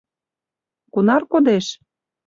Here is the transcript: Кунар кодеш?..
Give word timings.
Кунар 0.93 1.23
кодеш?.. 1.31 1.65